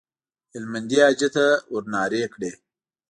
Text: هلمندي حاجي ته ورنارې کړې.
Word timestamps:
هلمندي 0.53 0.97
حاجي 1.05 1.29
ته 1.35 1.45
ورنارې 1.73 2.21
کړې. 2.33 2.51